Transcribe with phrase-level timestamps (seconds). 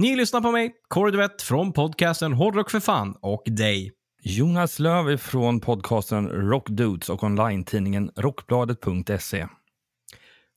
[0.00, 3.92] Ni lyssnar på mig, Kåre Duvett från podcasten Hårdrock för fan och dig.
[4.22, 9.46] Jonas Löv från podcasten Rockdudes och online-tidningen rockbladet.se.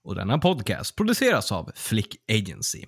[0.03, 2.85] Och denna podcast produceras av Flick Agency.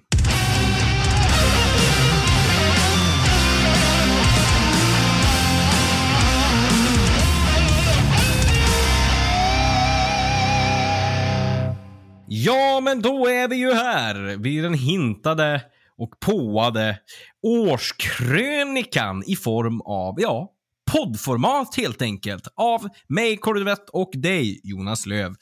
[12.27, 15.62] Ja, men då är vi ju här vid den hintade
[15.98, 16.99] och påade
[17.44, 20.52] årskrönikan i form av, ja,
[20.91, 22.48] poddformat helt enkelt.
[22.55, 25.35] Av mig, Kåre och dig, Jonas Löv.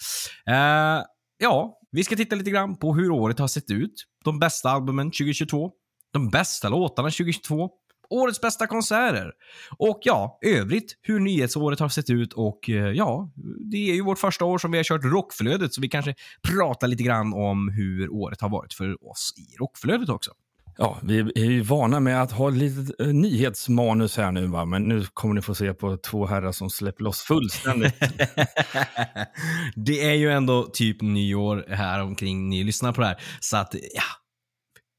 [0.47, 1.03] Eh,
[1.37, 3.93] ja, vi ska titta lite grann på hur året har sett ut.
[4.23, 5.71] De bästa albumen 2022.
[6.13, 7.69] De bästa låtarna 2022.
[8.09, 9.31] Årets bästa konserter.
[9.77, 13.31] Och ja, övrigt hur nyhetsåret har sett ut och eh, ja,
[13.71, 16.15] det är ju vårt första år som vi har kört rockflödet så vi kanske
[16.47, 20.31] pratar lite grann om hur året har varit för oss i rockflödet också.
[20.77, 24.65] Ja, vi är ju vana med att ha lite eh, nyhetsmanus här nu, va?
[24.65, 27.99] men nu kommer ni få se på två herrar som släpper loss fullständigt.
[29.75, 33.75] det är ju ändå typ nyår här omkring ni lyssnar på det här, så att
[33.93, 34.03] ja,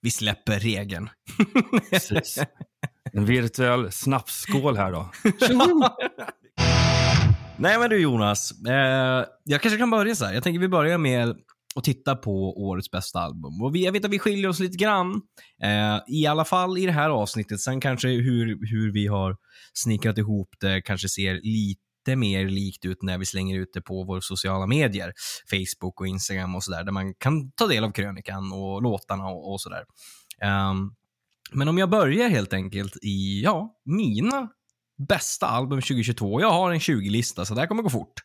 [0.02, 1.10] vi släpper regeln.
[1.90, 2.38] Precis.
[3.12, 5.10] En virtuell snapsskål här då.
[7.56, 10.34] Nej men du Jonas, eh, jag kanske kan börja så här.
[10.34, 11.36] Jag tänker vi börjar med
[11.74, 13.62] och titta på årets bästa album.
[13.62, 15.22] Och vi, jag vet att vi skiljer oss lite grann,
[15.62, 17.60] eh, i alla fall i det här avsnittet.
[17.60, 19.36] Sen kanske hur, hur vi har
[19.72, 24.04] snickrat ihop det kanske ser lite mer likt ut när vi slänger ut det på
[24.04, 25.12] våra sociala medier.
[25.50, 29.52] Facebook och Instagram och sådär, där man kan ta del av krönikan och låtarna och,
[29.52, 29.84] och sådär.
[30.70, 30.94] Um,
[31.52, 34.48] men om jag börjar helt enkelt i, ja, mina
[35.08, 36.40] bästa album 2022.
[36.40, 38.22] Jag har en 20-lista, så det här kommer gå fort.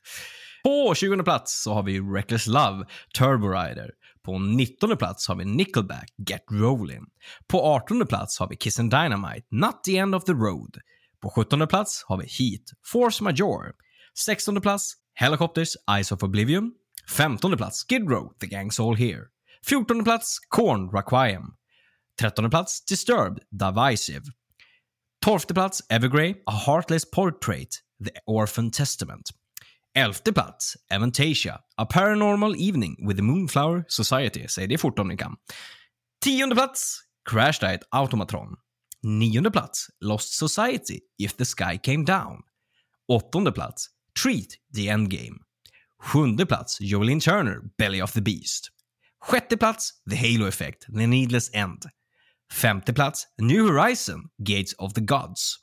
[0.64, 2.86] På 20 plats så har vi Reckless Love,
[3.18, 3.90] Turbo Rider.
[4.24, 7.06] På 19 plats har vi Nickelback, Get Rolling.
[7.47, 10.78] På 18 plats har vi Kiss and Dynamite, Not the End of the Road.
[11.22, 13.72] På 17 plats har vi Heat, Force Major.
[14.25, 16.72] 16 plats, Helicopters, Eyes of Oblivion.
[17.08, 19.24] 15 plats, Skid Row, The Gang's All Here.
[19.66, 21.44] 14 plats, Korn, Requiem.
[22.20, 24.24] 13 plats, Disturbed, Divisive.
[25.22, 29.31] 12 plats, Evergrey, A Heartless Portrait, The Orphan Testament.
[29.96, 34.48] 11 plats, Aventasia, A Paranormal Evening with the Moonflower Society.
[34.48, 35.36] Säg det fort om ni kan.
[36.24, 38.56] 10 plats, Crash Diet Automatron.
[39.04, 42.42] 9 plats, Lost Society, If the Sky Came Down.
[43.08, 43.88] 8 plats,
[44.24, 45.38] Treat, The Endgame.
[46.14, 48.70] 7 plats, Jolene Turner, Belly of the Beast.
[49.22, 51.84] Sjätte plats, The Halo Effect, The Needless End.
[52.52, 55.60] Femte plats, New Horizon, Gates of the Gods.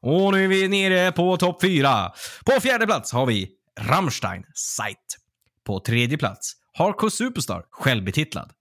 [0.00, 2.12] Och nu är vi nere på topp fyra.
[2.44, 5.16] På fjärde plats har vi Rammstein, Sight.
[5.66, 8.52] På tredje plats, Hardcore Superstar, självbetitlad.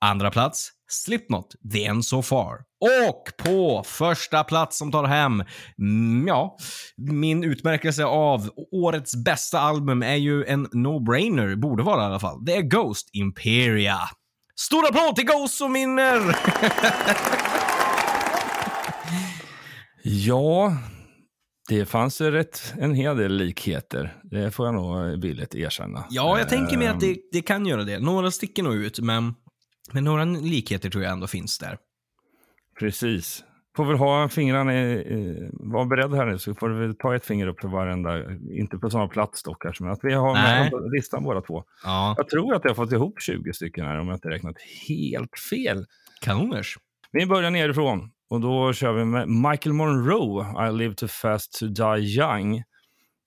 [0.00, 2.56] Andra plats, Slipknot, The End So Far.
[2.80, 5.44] Och på första plats som tar hem,
[5.78, 6.56] mm, ja,
[6.96, 12.44] min utmärkelse av årets bästa album är ju en no-brainer, borde vara i alla fall.
[12.44, 13.98] Det är Ghost Imperia.
[14.56, 16.36] Stor applåd till Ghost som vinner!
[20.02, 20.76] ja,
[21.70, 24.16] det fanns rätt en hel del likheter.
[24.22, 26.04] Det får jag nog villigt erkänna.
[26.10, 27.98] Ja, jag tänker mig att det, Ehm, det kan göra det.
[27.98, 29.34] Några sticker nog ut, men,
[29.92, 31.78] men några likheter tror jag ändå finns där.
[32.78, 33.44] Precis.
[33.76, 37.24] Får väl ha fingrarna i, var beredd här nu så får du väl ta ett
[37.26, 40.70] finger upp för varenda, inte på samma plats dock kanske, men att vi har Nej.
[40.72, 41.64] med listan båda två.
[41.84, 44.56] Ja, Jag tror att jag har fått ihop 20 stycken här om jag inte räknat
[44.88, 45.86] helt fel.
[46.20, 46.78] kanoners.
[47.12, 51.66] Vi börjar nerifrån och då kör vi med Michael Monroe, I live too fast to
[51.66, 52.62] die young.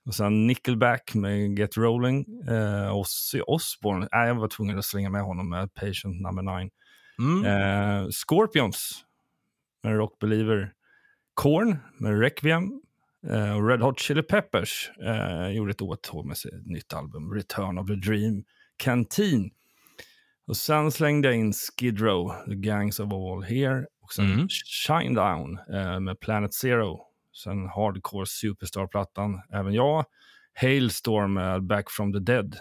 [0.05, 2.25] Och sen Nickelback med Get Rolling.
[2.47, 6.69] Eh, Ozzy Osbourne, äh, jag var tvungen att slänga med honom med Patient number 9.
[7.19, 7.45] Mm.
[7.45, 9.05] Eh, Scorpions
[9.83, 10.71] med Rock Believer.
[11.33, 12.81] Korn med Requiem.
[13.27, 17.77] Eh, och Red Hot Chili Peppers eh, gjorde ett åtåg med sitt nytt album Return
[17.77, 18.43] of the Dream
[18.77, 19.51] Canteen.
[20.47, 23.85] Och sen slängde jag in Skid Row, The Gangs of All Here.
[24.03, 24.47] Och sen Mm.
[24.49, 27.01] Shine Down eh, med Planet Zero.
[27.43, 30.05] Sen Hardcore Superstar-plattan, även jag.
[30.61, 32.57] Hailstorm med Back from the Dead.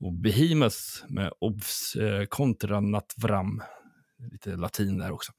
[0.00, 0.76] Och Behemoth
[1.08, 3.62] med Obs eh, contra Natvram.
[4.32, 5.32] Lite latin där också.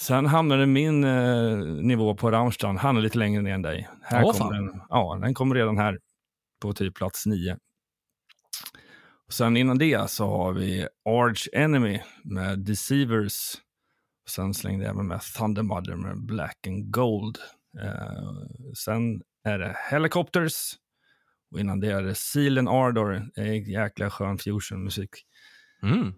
[0.00, 3.88] Sen hamnade min eh, nivå på Rammstein, han är lite längre ner än dig.
[4.02, 4.66] Här Åh, kommer fan.
[4.66, 5.98] den, ja, den kommer redan här
[6.60, 7.58] på typ plats nio.
[9.26, 13.54] Och sen innan det så har vi Arch Enemy med Deceivers.
[14.28, 17.38] Sen slängde jag även med Thunder Mother med Black and Gold.
[17.82, 20.74] Eh, sen är det Helicopters.
[21.50, 23.30] Och innan det är det Seal and Ardor.
[23.34, 25.10] Det är jäkla skön fusion-musik.
[25.82, 26.14] Mm.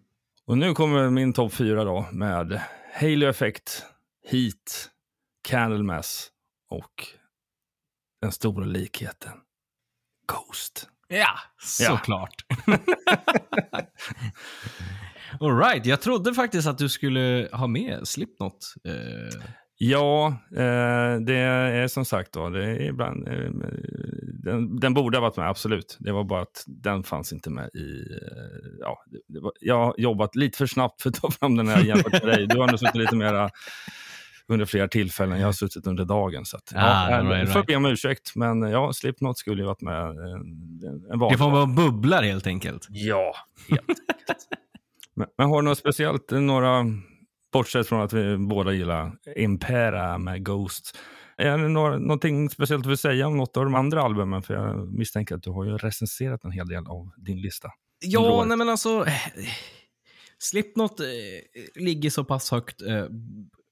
[0.47, 2.61] Och nu kommer min topp fyra då med
[2.95, 3.85] Halo Effect,
[4.31, 4.91] Heat,
[5.49, 6.31] Candlemass
[6.69, 7.07] och
[8.21, 9.33] den stora likheten
[10.27, 10.89] Ghost.
[11.09, 11.39] Ja,
[11.81, 12.29] Ja.
[15.41, 18.75] All right, jag trodde faktiskt att du skulle ha med Slipknot.
[18.85, 19.41] Eh,
[19.83, 23.51] Ja, eh, det är som sagt då, det är ibland, eh,
[24.45, 25.97] den, den borde ha varit med, absolut.
[26.01, 28.01] Det var bara att den fanns inte med i...
[28.23, 29.03] Eh, ja,
[29.43, 32.23] var, jag har jobbat lite för snabbt för att ta fram den här jämfört med
[32.23, 32.47] dig.
[32.47, 33.51] Du har nog suttit lite mera
[34.47, 35.41] under flera tillfällen.
[35.41, 36.45] Jag har suttit under dagen.
[36.45, 37.53] Så att, Ah, ja, right, jag right.
[37.53, 40.19] får be om ursäkt, men ja, Slipknot skulle ju varit med en,
[41.13, 42.87] en det får vara bubblar helt enkelt.
[42.91, 43.35] Ja,
[43.69, 44.49] helt enkelt.
[45.17, 46.85] Men, men har du något speciellt, några,
[47.53, 50.99] bortsett från att vi båda gillar Impera med Ghost,
[51.37, 54.43] är det några, någonting speciellt du vill säga om något av de andra albumen?
[54.43, 57.69] För jag misstänker att du har ju recenserat en hel del av din lista.
[58.05, 59.07] Ja, nej men alltså.
[60.39, 61.07] Slipknot eh,
[61.75, 63.07] ligger så pass högt eh,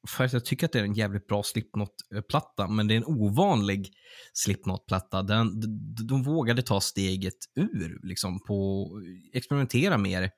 [0.08, 3.05] för att jag tycker att det är en jävligt bra Slipknot-platta, men det är en
[3.06, 3.90] ovanlig
[4.32, 5.23] Slipknot-platta.
[5.23, 8.88] Den, de, de vågade ta steget ur, liksom, på
[9.32, 10.31] experimentera mer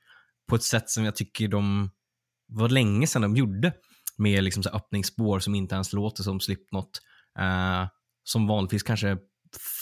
[0.50, 1.90] på ett sätt som jag tycker de
[2.48, 3.72] var länge sedan de gjorde.
[4.16, 7.00] Med liksom, så här, öppningsspår som inte ens låter som Slipknot.
[7.40, 7.88] Uh,
[8.24, 9.18] som vanligtvis kanske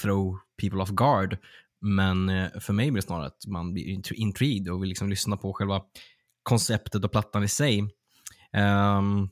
[0.02, 1.38] throw people off guard.
[1.80, 5.08] Men uh, för mig blir det snarare att man blir int- intrigued och vill liksom
[5.08, 5.82] lyssna på själva
[6.42, 7.80] konceptet och plattan i sig.
[8.56, 9.30] Um,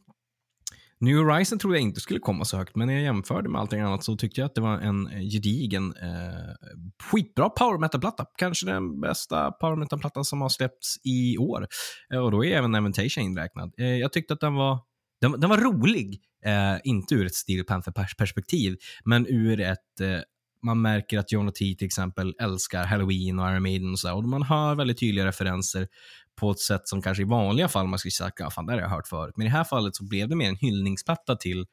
[1.01, 3.81] New Horizon trodde jag inte skulle komma så högt, men när jag jämförde med allting
[3.81, 6.71] annat så tyckte jag att det var en eh, gedigen, eh,
[7.11, 8.27] skitbra power metal-platta.
[8.39, 11.67] Kanske den bästa power metal-plattan som har släppts i år.
[12.13, 13.73] Eh, och då är även Avantasia inräknad.
[13.79, 14.79] Eh, jag tyckte att den var,
[15.21, 20.21] den, den var rolig, eh, inte ur ett Steel Panther-perspektiv, men ur ett eh,
[20.63, 24.09] man märker att John och T till exempel älskar Halloween och Iron Maiden och så
[24.09, 24.17] där.
[24.17, 25.89] Och man hör väldigt tydliga referenser
[26.37, 28.89] på ett sätt som kanske i vanliga fall man skulle säga, fan det har jag
[28.89, 29.35] hört förut.
[29.37, 31.67] Men i det här fallet så blev det mer en hyllningsplatta till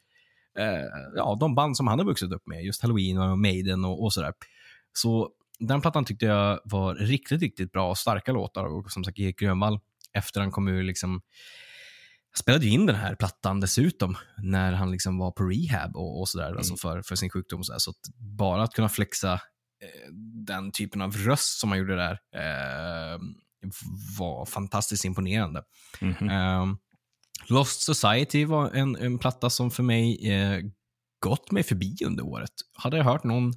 [0.59, 2.63] eh, ja, de band som han har vuxit upp med.
[2.63, 4.33] Just Halloween och Maiden och, och sådär.
[4.93, 5.29] Så
[5.59, 8.65] den plattan tyckte jag var riktigt, riktigt bra och starka låtar.
[8.65, 9.79] Och som sagt, Erik Grönvall,
[10.13, 11.21] efter han kom ur liksom
[12.37, 16.29] spelade ju in den här plattan dessutom när han liksom var på rehab och, och
[16.29, 17.59] sådär, alltså för, för sin sjukdom.
[17.59, 20.11] Och så så att bara att kunna flexa eh,
[20.45, 23.19] den typen av röst som han gjorde där eh,
[24.19, 25.63] var fantastiskt imponerande.
[26.01, 26.29] Mhm.
[26.29, 26.77] Um,
[27.49, 30.59] Lost Society var en, en platta som för mig eh,
[31.19, 32.51] gått mig förbi under året.
[32.73, 33.53] Hade jag hört någon,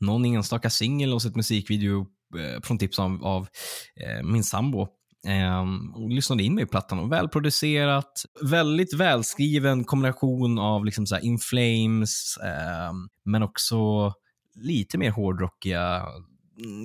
[0.00, 2.06] någon enstaka singel och sett musikvideo
[2.38, 3.48] eh, från tips av, av
[3.96, 4.88] eh, min sambo
[5.26, 6.98] Um, och lyssnade in mig i plattan.
[6.98, 14.12] Och välproducerat, väldigt välskriven kombination av liksom så In Flames, ehm, men också
[14.54, 16.24] lite mer hårdrockiga, mm,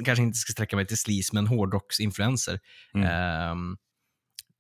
[0.06, 2.60] kanske inte ska sträcka mig till sleaze, men hårdrocksinfluenser.
[2.94, 3.08] Mm.
[3.08, 3.78] Ehm,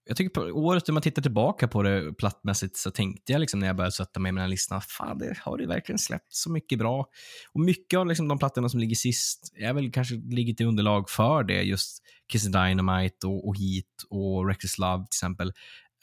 [0.05, 3.59] jag tycker på året när man tittar tillbaka på det plattmässigt så tänkte jag liksom
[3.59, 6.51] när jag började sätta mig med den listan, fan det har det verkligen släppt så
[6.51, 7.05] mycket bra.
[7.53, 11.09] Och mycket av liksom de plattorna som ligger sist är väl kanske ligger till underlag
[11.09, 15.47] för det, just Kiss the Dynamite och, och Heat och Reckless Love till exempel.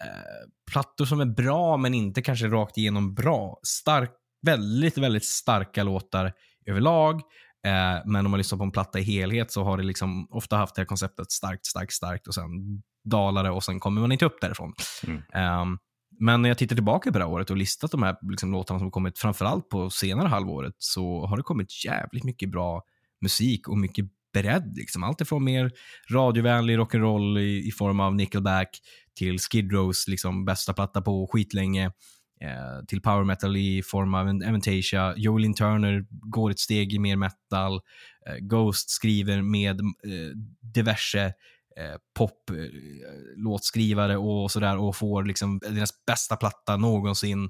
[0.05, 3.61] Eh, plattor som är bra men inte kanske rakt igenom bra.
[3.63, 4.11] Stark,
[4.43, 6.33] väldigt, väldigt starka låtar
[6.67, 7.23] överlag.
[7.67, 10.57] Eh, men om man lyssnar på en platta i helhet så har det liksom ofta
[10.57, 14.13] haft det här konceptet starkt, starkt, starkt och sen dalar det och sen kommer man
[14.13, 14.73] inte upp därifrån.
[15.07, 15.23] Mm.
[15.33, 15.79] Ehm,
[16.21, 18.81] men när jag tittar tillbaka på det här året och listat de här liksom, låtarna
[18.81, 22.83] som kommit, framförallt på senare halvåret, så har det kommit jävligt mycket bra
[23.21, 24.73] musik och mycket beredd.
[24.77, 25.05] Liksom.
[25.05, 25.71] Allt ifrån mer
[26.13, 28.81] radiovänlig rock'n'roll i, i form av Nickelback
[29.19, 31.93] till Skid Rows liksom, bästa platta på skitlänge.
[32.41, 35.15] Eh, till power metal i form av en Avantasia.
[35.17, 37.81] Joelin Turner går ett steg i mer metal.
[38.27, 39.87] Eh, Ghost skriver med eh,
[40.61, 41.25] diverse
[41.77, 47.45] eh, pop-låtskrivare och sådär och får liksom deras bästa platta någonsin.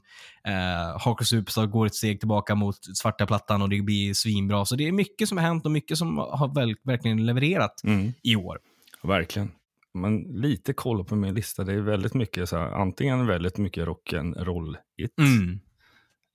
[0.45, 4.65] Eh, Hardcore Superstar går ett steg tillbaka mot svarta plattan och det blir svinbra.
[4.65, 6.55] Så det är mycket som har hänt och mycket som har
[6.87, 8.13] verkligen levererat Mm.
[8.23, 8.59] i år.
[9.03, 9.51] Verkligen.
[9.95, 11.65] Men lite koll på min lista.
[11.65, 15.11] Det är väldigt mycket så här, antingen väldigt mycket rock'n'roll-hit.
[15.21, 15.61] Mm.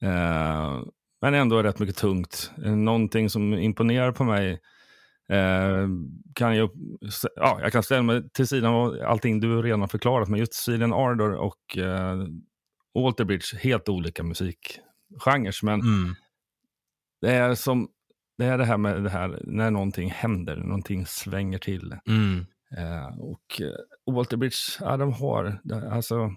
[0.04, 0.84] Eh,
[1.22, 2.52] men ändå rätt mycket tungt.
[2.66, 4.52] Eh, Någonting som imponerar på mig
[5.30, 5.88] eh,
[6.36, 6.70] kan jag,
[7.36, 10.54] ja, jag kan ställa mig till sidan av allting du redan har förklarat, men just
[10.54, 12.18] Silen Ardor och, eh,
[12.96, 15.66] Walter Bridge, helt olika musikgenrer.
[15.66, 16.16] Men Mm.
[17.22, 17.88] det är som
[18.38, 21.96] det är det här med det här när någonting händer, någonting svänger till.
[22.08, 22.46] Mm.
[22.78, 26.32] Eh, och eh, Walter Bridge, ja, de har, det- alltså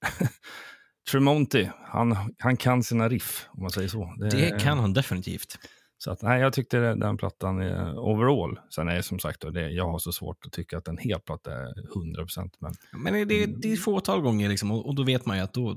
[1.10, 4.14] Tremonti, han, han kan sina riff, om man säger så.
[4.30, 5.58] Det kan han definitivt.
[5.98, 8.58] Så att, nej, jag tyckte det- den plattan är overall.
[8.74, 11.20] Sen är det som sagt, det, jag har så svårt att tycka att en hel
[11.20, 12.50] platta är 100%.
[12.60, 12.72] Men
[13.02, 15.76] Men det, det är fåtal gånger liksom, och, och då vet man ju att då,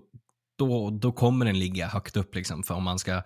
[0.57, 2.35] då, då kommer den ligga högt upp.
[2.35, 3.21] Liksom, för om man ska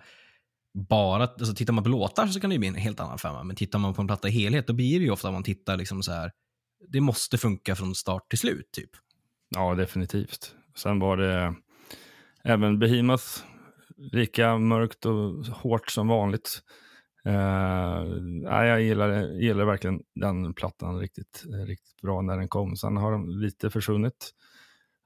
[0.88, 3.42] bara, alltså tittar man på låtar så kan det ju bli en helt annan femma,
[3.44, 5.42] men tittar man på en platta i helhet, då blir det ju ofta att man
[5.42, 6.30] tittar liksom så här,
[6.88, 8.72] det måste funka från start till slut.
[8.72, 8.90] typ.
[9.48, 10.54] ja, definitivt.
[10.76, 11.54] Sen var det
[12.44, 13.26] även Behemoth,
[13.96, 16.62] lika mörkt och hårt som vanligt.
[17.24, 22.76] Eh, nej, jag gillar, gillar verkligen den plattan riktigt, riktigt bra när den kom.
[22.76, 24.30] Sen har de lite försvunnit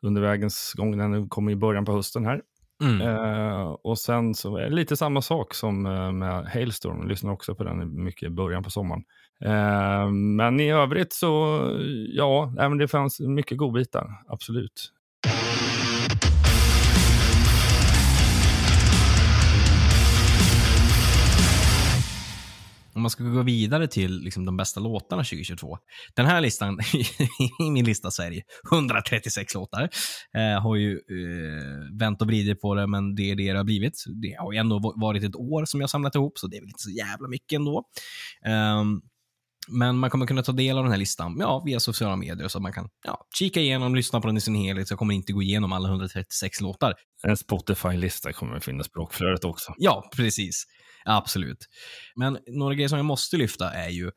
[0.02, 0.98] under vägens gång.
[0.98, 2.42] Den kom i början på hösten här.
[2.82, 3.00] Mm.
[3.00, 6.98] Eh, och sen så är det lite samma sak som eh, med Hailstorm.
[6.98, 9.04] Jag lyssnar också på den mycket i början på sommaren.
[9.44, 11.60] Eh, men i övrigt så,
[12.12, 14.90] ja, men det fanns mycket godbitar, absolut.
[22.94, 25.78] Om man ska gå vidare till liksom, de bästa låtarna 2022.
[26.14, 26.78] Den här listan,
[27.60, 29.88] i min lista så är det 136 låtar.
[30.34, 33.64] Eh, har ju eh, vänt och vridit på det, men det är det det har
[33.64, 34.04] blivit.
[34.22, 36.60] Det har ju ändå varit ett år som jag har samlat ihop, så det är
[36.60, 37.84] väl inte så jävla mycket ändå.
[38.44, 39.00] Ehm,
[39.68, 42.58] men man kommer kunna ta del av den här listan ja, via sociala medier, så
[42.58, 44.88] att man kan ja, kika igenom, lyssna på den i sin helhet.
[44.88, 46.94] Så jag kommer inte gå igenom alla 136 låtar.
[47.26, 49.74] En Spotify-lista kommer att finnas på rockflödet också.
[49.78, 50.64] Ja, precis.
[51.04, 51.58] Absolut.
[52.16, 54.10] Men några grejer som jag måste lyfta är ju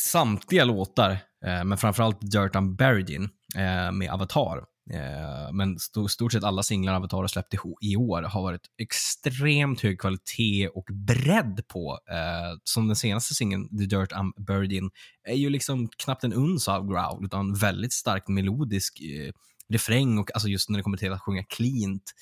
[0.00, 1.10] samtliga låtar,
[1.46, 4.64] eh, men framförallt Dirt I'm Buried In eh, med Avatar.
[4.90, 5.78] Eh, men
[6.08, 10.84] stort sett alla singlar Avatar har släppt i, år har varit extremt hög kvalitet och
[10.92, 11.98] bredd på.
[12.10, 14.90] Eh, som den senaste singeln, The Dirt I'm Buried In,
[15.24, 19.32] är ju liksom knappt en uns av growl, utan väldigt starkt melodisk eh,
[19.72, 22.12] refräng och alltså just när det kommer till att sjunga cleant.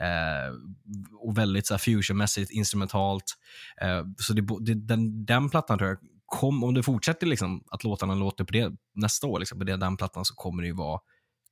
[0.00, 0.54] Eh,
[1.20, 3.34] och väldigt så här, fusionmässigt, instrumentalt.
[3.80, 7.84] Eh, så det, det, den, den plattan tror jag, kom, om det fortsätter liksom, att
[7.84, 10.74] låtarna låter på det nästa år, liksom, på det, den plattan, så kommer det ju
[10.74, 11.00] vara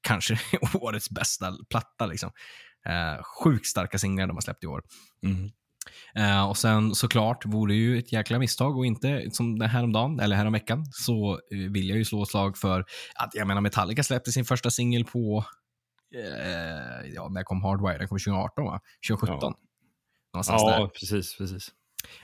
[0.05, 0.39] kanske
[0.75, 2.07] årets bästa platta.
[2.07, 2.31] Liksom.
[2.87, 4.83] Eh, sjukt starka singlar de har släppt i år.
[5.23, 5.51] Mm.
[6.15, 10.21] Eh, och sen såklart vore det ju ett jäkla misstag och inte som det häromdagen,
[10.21, 12.85] eller häromveckan, så eh, vill jag ju slå ett slag för
[13.15, 15.45] att jag menar Metallica släppte sin första singel på,
[16.15, 17.99] eh, ja när kom Hardwire?
[17.99, 18.81] Den kom 2018 va?
[19.09, 19.39] 2017?
[19.41, 19.55] Ja.
[20.33, 20.81] Någonstans där.
[20.81, 21.73] Ja, precis, precis.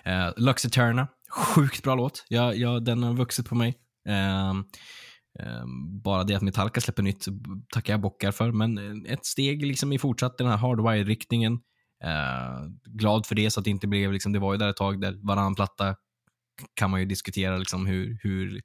[0.06, 2.24] Uh, Lux Eterna, sjukt bra låt.
[2.28, 3.78] Jag, jag, den har vuxit på mig.
[5.38, 7.26] Ehm, bara det att Metallica släpper nytt
[7.74, 11.52] tackar jag bockar för, men eh, ett steg liksom i fortsatt den här hardwire-riktningen.
[12.04, 14.76] Eh, glad för det, så att det inte blev, liksom, det var ju där ett
[14.76, 15.96] tag där varannan platta
[16.74, 18.60] kan man ju diskutera liksom hur, hur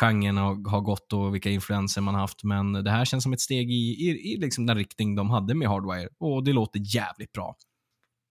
[0.00, 3.40] genren har, har gått och vilka influenser man haft, men det här känns som ett
[3.40, 7.32] steg i, i, i liksom den riktning de hade med hardwire och det låter jävligt
[7.32, 7.56] bra.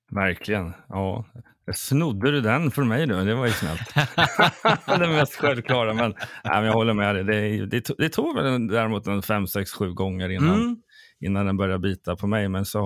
[0.09, 0.73] Verkligen.
[0.89, 1.25] Ja.
[1.73, 3.25] Snodde du den för mig nu?
[3.25, 3.81] Det var ju snällt.
[4.99, 6.11] det mest självklara, men,
[6.43, 7.23] nej, men jag håller med dig.
[7.23, 10.77] Det, det, det tog väl däremot en fem, sex, sju gånger innan, Mm.
[11.19, 12.49] innan den började bita på mig.
[12.49, 12.79] Men så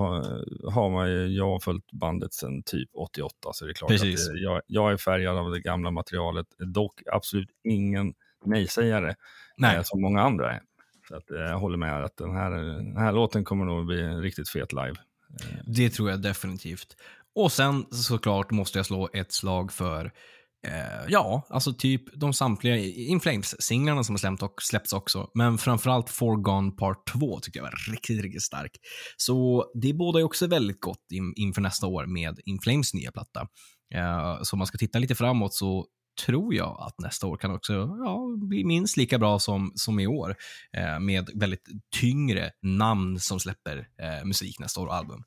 [0.70, 4.28] har- man ju, jag har följt bandet sedan typ 88, så det är klart Precis.
[4.28, 6.46] att jag, jag är färgad av det gamla materialet.
[6.74, 8.12] Dock absolut ingen
[8.44, 9.14] nej-sägare,
[9.58, 9.76] Nej.
[9.76, 10.60] eh, som många andra är.
[11.08, 14.02] Så att, eh, jag håller med att den här, den här låten kommer nog bli
[14.08, 14.94] riktigt fet live.
[15.40, 16.96] Eh, det tror jag definitivt.
[17.34, 20.12] Och sen såklart måste jag slå ett slag för
[20.66, 25.30] eh, ja, alltså typ de samtliga In Flames-singlarna som har släppt och släppts också.
[25.34, 28.70] Men framförallt Forgone Part 2 tycker jag var riktigt, riktigt stark.
[29.16, 33.12] Så det bådar ju också väldigt gott in, inför nästa år med In Flames nya
[33.12, 33.40] platta.
[33.94, 35.86] Eh, så om man ska titta lite framåt så
[36.26, 37.72] tror jag att nästa år kan också
[38.04, 40.36] ja, bli minst lika bra som, som i år.
[40.72, 41.68] Eh, med väldigt
[42.00, 45.22] tyngre namn som släpper eh, musik nästa år och album.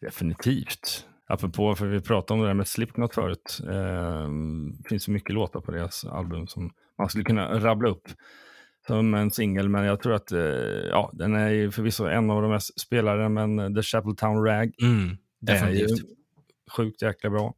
[0.00, 1.06] Definitivt.
[1.28, 3.60] Apropå, för vi pratade om det där med Slipknot förut.
[3.62, 4.28] Eh,
[4.82, 8.08] det finns så mycket låtar på deras album som man skulle kunna rabbla upp
[8.86, 9.68] som en singel.
[9.68, 10.40] Men jag tror att eh,
[10.90, 15.10] ja, den är förvisso en av de mest spelare, men The Chapeltown Rag Mm, är
[15.10, 16.08] ju definitivt.
[16.76, 17.54] sjukt jäkla bra.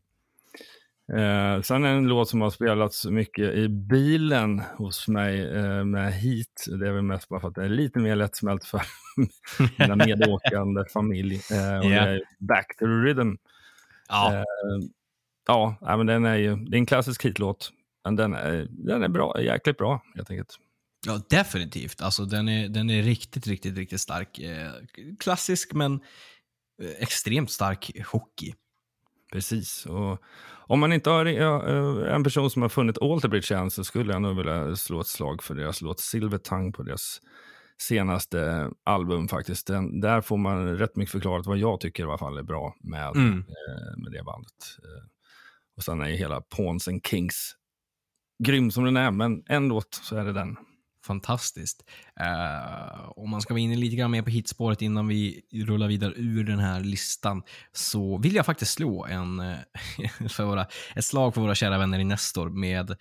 [1.17, 6.79] Eh, sen en låt som har spelats mycket i bilen hos mig eh, med Heat.
[6.81, 8.83] Det är väl mest bara för att det är lite mer lättsmält för
[9.79, 11.35] mina medåkande familj.
[11.53, 12.05] Eh, och Ja.
[12.05, 13.35] det är Back to the Rhythm.
[14.09, 14.45] Ja, Eh,
[15.47, 17.73] ja, men den är ju, det är en klassisk hitlåt.
[18.05, 20.57] Men den är, den är bra, jäkligt bra helt enkelt.
[21.07, 22.03] ja, definitivt.
[22.03, 24.39] Alltså, den, är, den är riktigt, riktigt, riktigt stark.
[24.39, 24.71] Eh,
[25.21, 25.95] klassisk, men
[26.83, 28.55] eh, extremt stark hockey.
[29.33, 29.87] Precis.
[29.87, 30.19] Och
[30.67, 34.23] om man inte har eh, en person som har funnit Alterbridge än så skulle jag
[34.23, 37.21] nog vilja slå ett slag för deras låt Silver Tongue på deras
[37.83, 39.67] senaste album faktiskt.
[39.67, 42.75] Den, där får man rätt mycket förklarat vad jag tycker i alla fall är bra
[42.81, 43.39] med, Mm.
[43.39, 44.79] eh, med det bandet.
[44.79, 45.09] Eh,
[45.77, 47.55] och sen är ju hela Pawns and Kings
[48.45, 50.57] grym som den är, men en låt så är det den.
[51.07, 51.85] Fantastiskt.
[52.21, 56.13] Uh, om man ska vara inne lite grann mer på hitspåret innan vi rullar vidare
[56.17, 59.57] ur den här listan så vill jag faktiskt slå en, eh,
[60.29, 62.97] för våra, ett slag för våra kära vänner i Nestor med eh,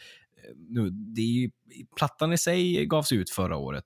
[0.69, 1.49] nu, det är ju,
[1.97, 3.85] plattan i sig gavs ut förra året,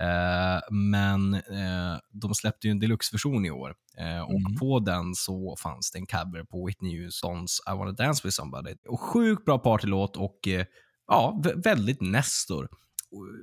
[0.00, 3.74] eh, men eh, de släppte ju en deluxe-version i år.
[3.98, 4.56] Eh, och Mm.
[4.56, 8.74] på den så fanns det en cover på Whitney Houstons I wanna dance with somebody.
[8.88, 10.38] Och sjukt bra partylåt och
[11.08, 12.68] ja, vä- väldigt Nestor.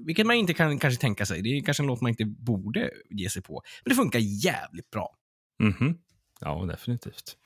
[0.06, 1.42] Vilket man inte kan kanske tänka sig.
[1.42, 3.62] Det är kanske en låt man inte borde ge sig på.
[3.84, 5.16] Men det funkar jävligt bra.
[5.64, 5.98] Mhm.
[6.40, 7.38] Ja, definitivt.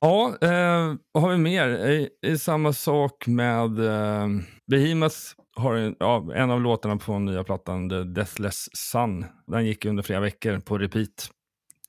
[0.00, 1.68] Ja, eh, vad har vi mer?
[1.88, 4.28] I, i samma sak med eh,
[4.66, 5.16] Behemoth.
[5.56, 9.24] Har en, ja, en av låtarna på nya plattan, The Deathless Sun.
[9.46, 11.30] Den gick under flera veckor på repeat.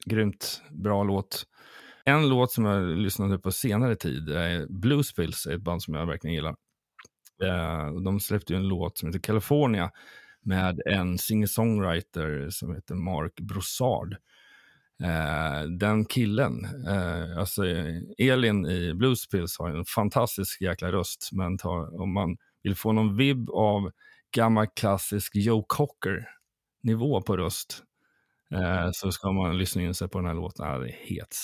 [0.06, 1.44] Grymt bra låt.
[2.06, 6.34] En låt som jag lyssnade på senare tid är Bluespills, ett band som jag verkligen
[6.34, 6.56] gillar.
[7.44, 9.92] Eh, de släppte ju en låt som heter California
[10.42, 14.16] med en singer-songwriter som heter Mark Brossard.
[15.04, 17.64] Eh, den killen, eh, alltså
[18.18, 23.18] Elin i Bluespills har en fantastisk jäkla röst, men tar, om man vill få någon
[23.18, 23.92] vibb av
[24.36, 27.84] gammal klassisk Joe Cocker-nivå på röst
[28.52, 30.66] eh, så ska man lyssna in sig på den här låten.
[30.68, 31.36] Ja, det är helt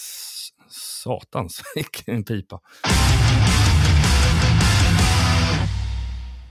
[0.69, 2.62] satans vilken pipa.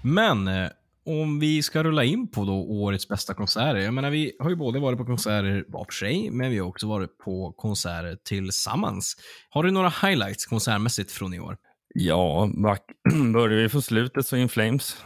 [0.03, 0.69] Men eh,
[1.07, 3.81] om vi ska rulla in på då årets bästa konserter.
[3.81, 6.67] Jag menar, vi har ju både varit på konserter var för sig, men vi har
[6.67, 9.17] också varit på konserter tillsammans.
[9.51, 11.57] Har du några highlights konsertmässigt från i år?
[11.95, 12.83] Ja, back,
[13.33, 14.93] börjar vi från slutet så In Flames.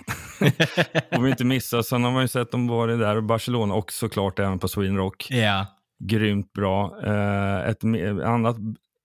[1.15, 1.83] Får vi inte missa.
[1.83, 4.97] Sen har man ju sett dem varit där och Barcelona och såklart även på Sweden
[4.97, 5.27] Rock.
[5.31, 5.67] Ja.
[6.05, 6.99] Grymt bra.
[7.07, 7.85] Eh, ett
[8.25, 8.57] annat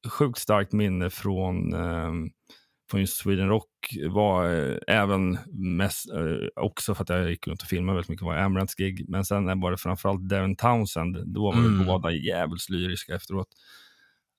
[0.09, 2.11] sjukt starkt minne från, eh,
[2.89, 3.67] från just Sweden Rock
[4.09, 5.37] var eh, även
[5.77, 9.05] mest, eh, också för att jag gick runt och filmade väldigt mycket, var Amarants gig.
[9.09, 11.17] Men sen var det framförallt Devin Townsend.
[11.33, 11.79] Då var Mm.
[11.79, 13.47] vi båda jävligt lyriska efteråt.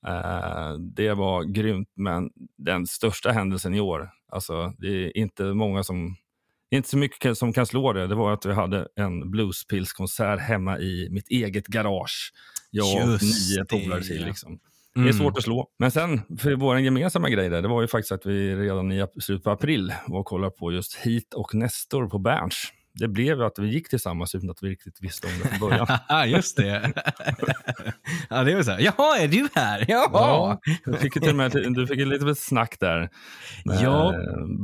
[0.07, 5.83] Eh, det var grymt, men den största händelsen i år, alltså det är inte många
[5.85, 6.17] som
[6.71, 8.07] inte så mycket som kan slå det.
[8.07, 12.33] Det var att vi hade en bluespilskonsert hemma i mitt eget garage.
[12.71, 14.35] Jag och Just nio polare till.
[14.43, 14.51] ja.
[14.97, 15.03] Liksom.
[15.05, 15.25] Det är Mm.
[15.27, 15.67] svårt att slå.
[15.79, 19.07] Men sen, för vår gemensamma grej där, det var ju faktiskt att vi redan i
[19.21, 22.73] slutet på april var och kollade på just Heat och Nestor på Berns.
[23.01, 25.69] Det blev ju att vi gick tillsammans utan att vi riktigt visste om det från
[25.69, 25.87] början.
[26.09, 26.93] Ja, just det.
[28.31, 28.81] ja, det var så här.
[28.81, 29.85] Jaha, är du här?
[29.89, 30.09] Jaha.
[30.13, 33.09] Ja, du fick ju till och med, du fick ett litet snack där.
[33.65, 34.15] Med Ja,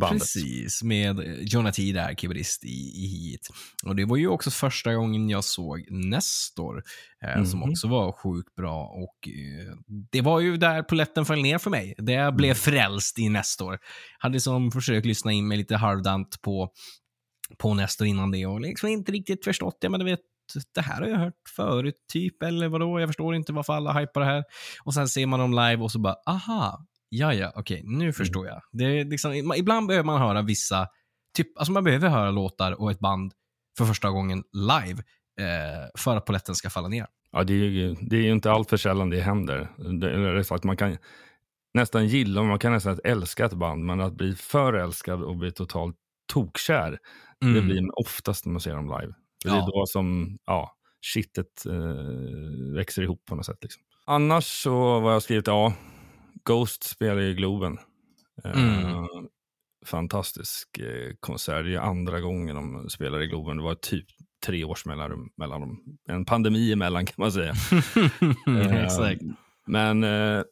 [0.01, 0.21] bandet.
[0.21, 2.69] Precis, med eh, T där, keyboardist i,
[3.05, 3.41] i Heat.
[3.87, 6.83] Och det var ju också första gången jag såg Nestor,
[7.25, 7.71] eh, som Mhm.
[7.71, 8.85] också var sjukt bra.
[8.85, 9.75] Och eh,
[10.13, 11.95] Det var ju där poletten föll ner för mig.
[11.99, 13.79] Det jag blev frälst i Nestor.
[14.19, 16.71] Hade som försökt lyssna in mig lite halvdant på,
[17.59, 20.21] på Nestor innan det och liksom inte riktigt förstått det, men du vet,
[20.75, 23.01] det här har jag hört förut, typ, eller vadå?
[23.01, 24.45] Jag förstår inte varför alla hypar det här.
[24.85, 28.47] Och sen ser man dem live och så bara, aha, ja, ja, okej, nu förstår
[28.47, 28.63] jag.
[28.73, 30.89] Det är liksom, ibland behöver man höra vissa,
[31.37, 33.33] typ, alltså man behöver höra låtar och ett band
[33.79, 35.03] för första gången live
[35.41, 37.07] eh, för att poletten ska falla ner.
[37.33, 39.69] Ja, det är ju det är ju inte allt för sällan det händer.
[40.01, 40.97] Det, eller sagt, man kan
[41.75, 45.97] nästan gilla, man kan nästan älska ett band, men att bli förälskad och bli totalt
[46.33, 46.99] tokkär,
[47.41, 47.67] det Mm.
[47.67, 49.15] blir man oftast när man ser dem live.
[49.43, 49.63] För Det Ja.
[49.63, 50.77] är då som ja,
[51.15, 53.59] shitet eh, växer ihop på något sätt.
[53.63, 53.83] Liksom.
[54.07, 55.75] Annars så var jag skrivit, ja,
[56.45, 57.79] Ghost spelar i Globen.
[58.45, 59.07] Eh, Mm.
[59.87, 61.65] Fantastisk eh, konsert.
[61.65, 63.57] Det är andra gången de spelar i Globen.
[63.57, 64.07] Det var typ
[64.47, 65.99] tre års mellanrum mellan dem.
[66.09, 67.53] En pandemi emellan kan man säga.
[68.49, 69.23] Eh, Exakt.
[69.67, 70.43] Men eh,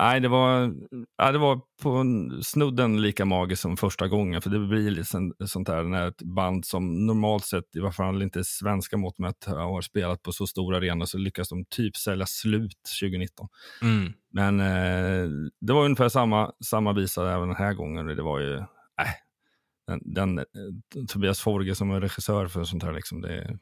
[0.00, 0.74] nej, det var,
[1.16, 4.42] ja, det var på en- snudden lika magiskt som första gången.
[4.42, 5.04] För det blir lite
[5.46, 9.44] sånt, här när ett band som normalt sett, i varje fall inte svenska mått mätt,
[9.46, 13.48] har spelat på så stora arenor så lyckas de typ sälja slut 2019.
[13.82, 14.12] Mm.
[14.32, 15.28] Men eh,
[15.60, 18.06] det var ungefär samma, samma visa även den här gången.
[18.06, 18.56] Det var ju,
[18.98, 19.14] nej,
[19.86, 20.44] den, den, eh,
[21.08, 23.58] Tobias Forge som är regissör för sånt här, liksom, det,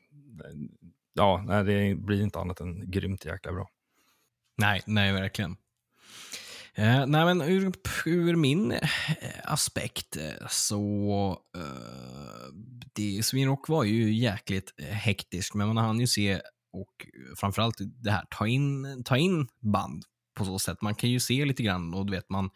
[1.14, 3.68] ja, nej, det blir inte annat än grymt jäkla bra.
[4.58, 5.56] Nej, nej, verkligen.
[6.78, 7.72] Eh, nej, men ur,
[8.06, 8.80] ur min eh,
[9.44, 11.38] aspekt eh, så...
[11.56, 12.54] Eh,
[12.94, 16.40] det, Sweden Rock var ju jäkligt eh, hektisk, men man hann ju se
[16.72, 20.04] och framförallt det här, ta in, ta in band
[20.36, 20.82] på så sätt.
[20.82, 22.50] Man kan ju se lite grann och du vet, man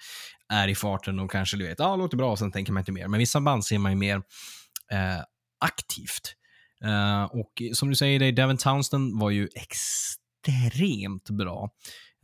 [0.48, 2.80] är i farten och kanske du vet, ja, ah, låter bra, och sen tänker man
[2.80, 3.08] inte mer.
[3.08, 4.16] Men vissa band ser man ju mer
[4.92, 5.22] eh,
[5.60, 6.34] aktivt.
[6.84, 11.70] Eh, och som du säger, det, Devin Townsend var ju extremt bra.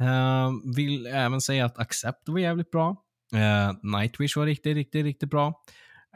[0.03, 2.97] Uh, vill även säga att Accept var jävligt bra.
[3.35, 5.49] Uh, Nightwish var riktigt, riktigt, riktigt bra.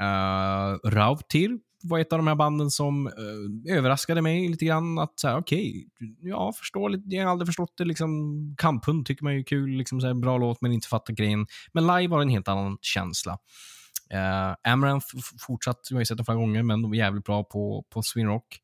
[0.00, 4.98] Uh, Rautir var ett av de här banden som uh, överraskade mig lite grann.
[4.98, 7.84] Att säga, okej, okay, jag förstår lite, jag har aldrig förstått det.
[7.84, 11.14] Liksom, Kamphund tycker man ju är kul, liksom, så här, bra låt, men inte fattar
[11.14, 11.46] grejen.
[11.72, 13.38] Men live var en helt annan känsla.
[14.14, 15.06] Uh, Amaranth
[15.46, 18.26] fortsatt, jag har sett den flera gånger, men de var jävligt bra på, på Swin
[18.26, 18.60] Rock.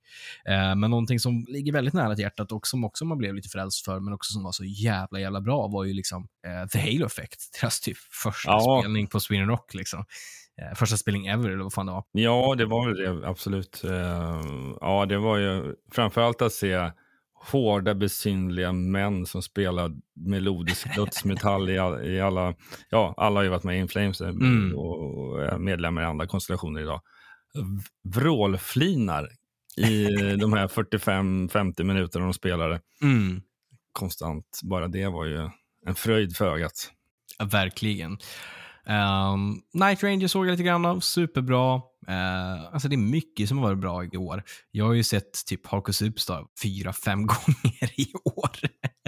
[0.48, 3.48] Uh, men någonting som ligger väldigt nära till hjärtat och som också man blev lite
[3.48, 6.78] frälst för, men också som var så jävla, jävla bra, var ju liksom uh, The
[6.78, 7.40] Halo Effect.
[7.60, 8.80] Deras typ första ja.
[8.80, 9.74] spelning på Swin Rock.
[9.74, 10.04] Liksom.
[10.76, 12.04] första spelning ever, eller vad fan det var.
[12.12, 13.82] Ja, det var väl det, absolut.
[14.80, 16.90] ja, det var ju framförallt att se
[17.40, 21.74] hårda, besynliga män som spelar melodisk dödsmetall i,
[22.04, 22.54] i alla...
[22.90, 24.76] Ja, alla har ju varit med i Inflames eh, mm.
[24.76, 27.00] och är medlemmar i andra konstellationer idag.
[28.14, 29.28] Vrålflinar
[29.76, 30.04] i
[30.40, 32.80] de här 45-50 minuterna de spelade.
[33.02, 33.42] Mm.
[33.92, 34.60] Konstant.
[34.62, 35.50] Bara det var ju
[35.86, 36.92] en fröjd för ögat.
[37.38, 38.18] Ja, verkligen.
[38.88, 41.00] Um, Night Ranger såg jag lite grann av.
[41.00, 41.76] Superbra.
[42.08, 44.42] Uh, alltså det är mycket som har varit bra i år.
[44.70, 48.50] Jag har ju sett typ Hardcore Superstar fyra, fem gånger i år.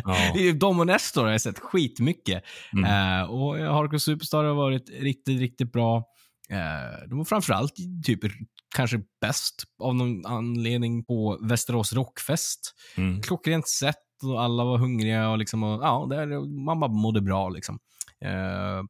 [0.04, 0.16] Ja.
[0.54, 2.44] De och Nestor har jag sett skitmycket.
[2.72, 3.20] Mm.
[3.22, 5.96] Uh, och Hardcore Superstar har varit riktigt, riktigt bra.
[6.52, 8.20] Uh, de var framförallt typ
[8.76, 12.74] kanske bäst av någon anledning på Västerås Rockfest.
[12.96, 13.22] Mm.
[13.22, 17.48] Klockrent sätt och alla var hungriga och liksom, och, ja, där, man bara mådde bra
[17.48, 17.78] liksom.
[18.24, 18.82] Uh,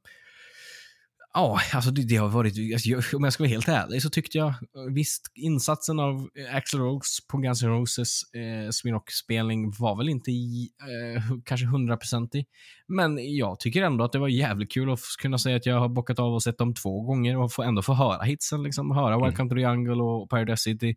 [1.35, 4.39] Ja, alltså det, det, har varit, alltså, om jag ska vara helt ärlig så tyckte
[4.39, 4.55] jag
[4.95, 10.71] visst insatsen av Axl Rose på Guns N' Roses eh, Smirnock-spelning var väl inte i,
[10.81, 12.47] eh, kanske hundraprocentig.
[12.87, 15.89] Men jag tycker ändå att det var jävligt kul att kunna säga att jag har
[15.89, 19.15] bockat av och sett dem två gånger och få, ändå få höra hitsen, liksom, höra
[19.15, 19.27] mm.
[19.27, 20.97] Welcome to the Jungle och Paradise City.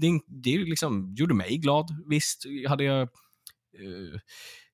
[0.00, 1.86] Det, det liksom gjorde mig glad.
[2.06, 4.20] Visst hade jag eh,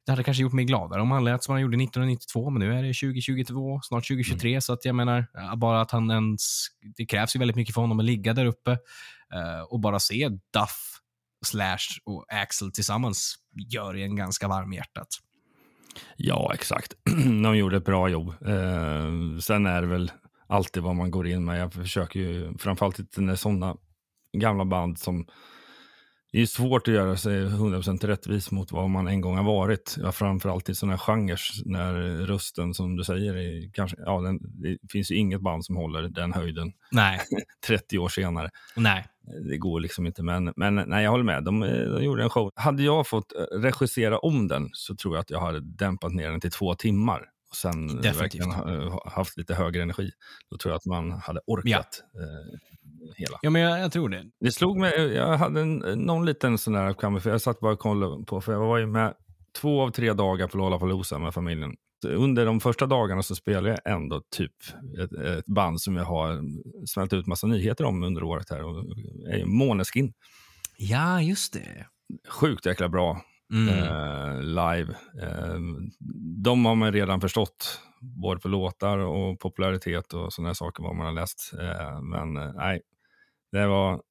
[0.06, 2.78] det hade kanske gjort mig gladare om han lät som han gjorde 1992, men nu
[2.78, 4.60] är det 2022, snart 2023, mm.
[4.60, 6.66] så att jag menar, bara att han ens...
[6.96, 10.28] Det krävs ju väldigt mycket för honom att ligga där uppe uh, och bara se
[10.28, 10.98] Duff,
[11.44, 13.34] Slash och Axel tillsammans
[13.68, 15.08] gör en ganska varm i hjärtat.
[16.16, 16.94] Ja, exakt.
[17.44, 18.28] De gjorde ett bra jobb.
[18.28, 20.12] Uh, sen är det väl
[20.46, 21.60] alltid vad man går in med.
[21.60, 23.76] Jag försöker ju, framförallt när sådana
[24.38, 25.26] gamla band som
[26.32, 29.96] det är svårt att göra sig 100% rättvis mot vad man en gång har varit.
[29.98, 31.94] Ja, framförallt i sådana här genrer när
[32.26, 36.02] rösten, som du säger, är kanske, ja, den, det finns ju inget band som håller
[36.02, 37.20] den höjden nej.
[37.66, 38.50] 30 år senare.
[38.76, 39.06] Nej.
[39.50, 41.44] Det går liksom inte, men, men nej, jag håller med.
[41.44, 42.50] De, de gjorde en show.
[42.54, 46.30] Hade jag fått eh, regissera om den så tror jag att jag hade dämpat ner
[46.30, 48.50] den till två timmar och sen verkligen
[49.06, 50.10] haft lite högre energi.
[50.50, 52.20] Då tror jag att man hade orkat ja.
[53.16, 53.38] Hela.
[53.42, 54.24] Ja, men jag, jag, tror det.
[54.40, 57.78] Det slog mig, jag hade en, någon liten sån där för jag satt bara och
[57.78, 59.14] kollade på, för jag var ju med
[59.60, 61.74] två av tre dagar på Lollapalooza med familjen.
[62.06, 64.52] Under de första dagarna så spelade jag ändå typ
[65.02, 66.42] ett, ett band som jag har
[66.86, 68.64] smält ut massa nyheter om under året här.
[68.64, 68.84] Och
[69.30, 70.12] är Måneskin.
[70.76, 71.86] Ja, just det.
[72.28, 73.20] Sjukt jäkla bra
[73.52, 73.68] mm.
[73.68, 74.94] eh, live.
[75.22, 75.58] Eh,
[76.42, 81.06] de har man redan förstått, både på låtar och popularitet och sådana saker, vad man
[81.06, 81.52] har läst.
[81.60, 82.82] Eh, men eh, nej,
[83.52, 84.02] det var,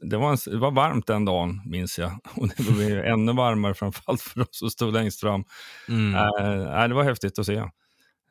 [0.00, 2.12] det, var en, det var varmt den dagen, minns jag.
[2.36, 5.44] Och det blev ännu varmare, framförallt för oss som stod längst fram.
[5.88, 6.14] Mm.
[6.14, 7.56] Eh, det var häftigt att se.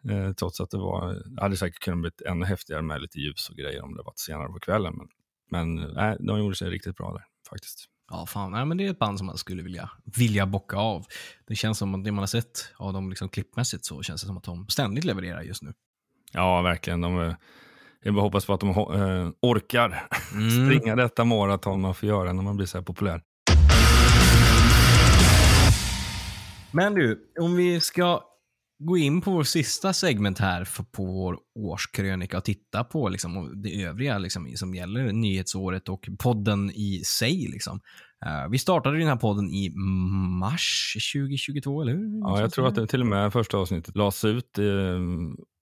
[0.09, 3.55] Eh, trots att det var, hade säkert kunnat bli ännu häftigare med lite ljus och
[3.55, 4.93] grejer om det varit senare på kvällen.
[4.97, 5.07] Men,
[5.77, 7.85] men eh, de gjorde sig riktigt bra där faktiskt.
[8.11, 8.51] Ja, fan.
[8.51, 11.05] Nej, men det är ett band som man skulle vilja, vilja bocka av.
[11.47, 14.27] Det känns som att det man har sett av dem liksom klippmässigt så känns det
[14.27, 15.73] som att de ständigt levererar just nu.
[16.33, 17.01] Ja, verkligen.
[17.01, 17.35] De,
[18.03, 20.49] jag bara hoppas på att de äh, orkar mm.
[20.49, 23.21] springa detta maraton man får göra när man blir så här populär.
[26.71, 28.23] Men du, om vi ska
[28.85, 33.61] gå in på vår sista segment här för, på vår årskrönika och titta på liksom,
[33.63, 37.47] det övriga liksom, som gäller nyhetsåret och podden i sig.
[37.47, 37.81] Liksom.
[38.25, 39.69] Uh, vi startade den här podden i
[40.39, 42.19] mars 2022, eller hur?
[42.19, 44.65] Ja, jag tror att det till och med första avsnittet lades ut eh,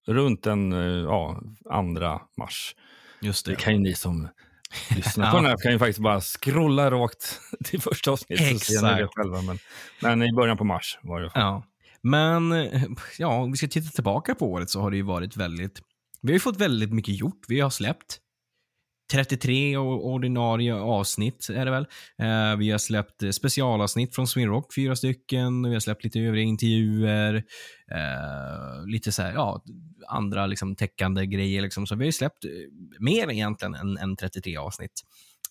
[0.08, 2.76] runt den eh, ja, andra mars.
[3.22, 3.52] Just det.
[3.52, 4.28] det kan ju ni som
[4.96, 8.46] lyssnar på den här kan ju faktiskt bara scrolla rakt till första avsnittet.
[8.46, 8.66] Exakt.
[8.66, 9.42] Så ser ni det själva.
[9.42, 9.60] Men,
[10.02, 11.32] men i början på mars var det.
[11.34, 11.64] Ja.
[12.04, 12.70] Men
[13.18, 15.82] ja, om vi ska titta tillbaka på året så har det ju varit väldigt...
[16.22, 17.46] Vi har ju fått väldigt mycket gjort.
[17.48, 18.20] Vi har släppt
[19.12, 21.88] 33 ordinarie avsnitt är det väl.
[22.18, 25.64] Eh, vi har släppt specialavsnitt från Swinrock, fyra stycken.
[25.64, 27.36] Vi har släppt lite övriga intervjuer.
[27.92, 29.64] Eh, lite så här, ja,
[30.08, 31.62] andra liksom täckande grejer.
[31.62, 31.88] Liksom.
[31.88, 32.52] Så vi har släppt eh,
[33.00, 35.02] mer egentligen än, än 33 avsnitt.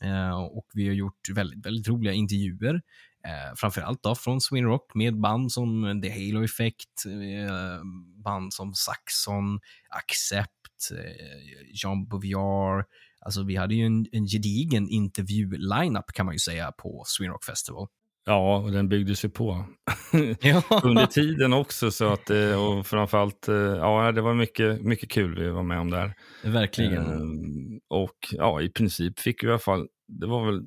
[0.02, 2.80] Eh, och vi har gjort väldigt, väldigt roliga intervjuer.
[3.24, 7.82] Eh, framförallt då från Swinrock med band som The Halo Effect, eh,
[8.24, 12.84] band som Saxon, Accept, eh, Jean Bouvier.
[13.20, 17.86] Alltså vi hade ju en, en gedigen intervju-lineup kan man ju säga på Swinrock Festival.
[18.26, 19.64] Ja, och den byggdes ju på
[20.40, 20.62] Ja.
[20.82, 21.90] under tiden också.
[21.90, 25.80] Så att, eh, och framförallt, eh, ja, det var mycket, mycket kul vi var med
[25.80, 26.14] om där.
[26.44, 27.06] Verkligen.
[27.06, 30.62] Ehm, och ja, i princip fick vi i alla fall, det var väl,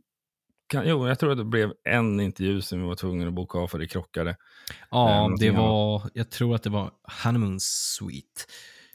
[0.72, 3.58] kan, jo, jag tror att det blev en intervju som vi var tvungna att boka
[3.58, 4.38] av för det krockade.
[4.92, 6.92] Ja, Eh, det var, jag tror att det var
[7.24, 8.42] Honeymoon Suite.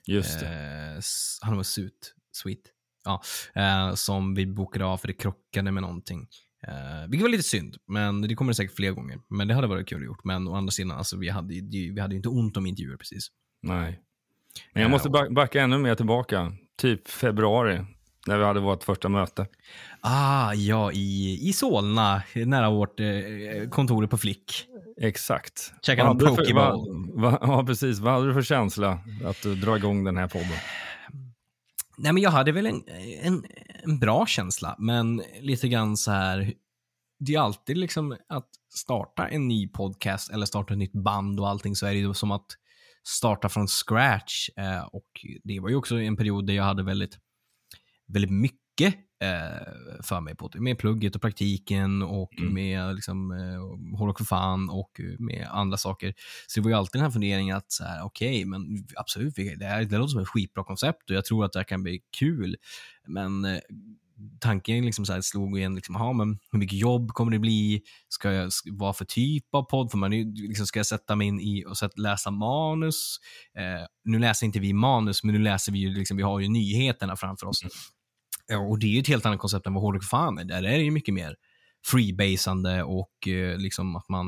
[0.06, 0.46] Just det.
[0.46, 1.00] Eh,
[1.46, 2.06] Honeymoon Suite.
[2.32, 2.70] Suite.
[3.04, 3.22] Ja,
[3.54, 6.26] eh, som vi bokade av för det krockade med någonting.
[6.68, 9.18] Eh, vilket var lite synd, men det kommer det säkert fler gånger.
[9.28, 10.24] Men det hade varit kul att gjort.
[10.24, 13.26] Men å andra sidan, alltså, vi, hade, ju- vi hade inte ont om intervjuer precis.
[13.62, 14.00] Nej.
[14.72, 14.92] Men jag Ja.
[14.92, 16.52] måste back- backa ännu mer tillbaka.
[16.78, 17.84] Typ februari,
[18.26, 19.46] när vi hade vårt första möte.
[20.00, 23.06] Ah, ja, i, i Solna, nära vårt eh,
[23.70, 24.66] kontor på Flick.
[25.00, 25.72] Exakt.
[25.82, 26.36] Käka Vad någon
[27.20, 27.98] vad- Ja, precis.
[27.98, 30.48] Vad hade du för känsla att dra igång den här podden?
[31.98, 32.82] Nej, men jag hade väl en,
[33.22, 33.44] en,
[33.84, 36.52] en bra känsla, men lite grann så här.
[37.18, 41.48] Det är alltid liksom att starta en ny podcast eller starta ett nytt band och
[41.48, 42.46] allting så är det ju som att
[43.08, 44.48] starta från scratch.
[44.56, 45.06] Eh, och
[45.44, 47.18] det var ju också en period där jag hade väldigt,
[48.08, 50.60] väldigt mycket eh, för mig på det.
[50.60, 52.54] Med plugget och praktiken och Mm.
[52.54, 56.14] med liksom, eh, hårdrock för fan och med andra saker.
[56.46, 59.66] Så det var ju alltid den här funderingen att så här, okej, men absolut, det,
[59.66, 62.00] här, det låter som ett skitbra koncept och jag tror att det här kan bli
[62.18, 62.56] kul.
[63.06, 63.58] Men eh,
[64.40, 67.82] tanken liksom så här slog igen, liksom, aha, men hur mycket jobb kommer det bli?
[68.08, 69.90] Ska jag, vad för typ av podd?
[69.90, 73.18] För man liksom, ska jag sätta mig in i och sätt, läsa manus?
[73.58, 76.48] Eh, nu läser inte vi manus, men nu läser vi ju, liksom, vi har ju
[76.48, 77.62] nyheterna framför oss.
[78.48, 80.44] Ja, och det är ju ett helt annat koncept än vad Hårdrock fan är.
[80.44, 81.36] Där är det ju mycket mer
[81.86, 84.26] freebasande och eh, liksom att man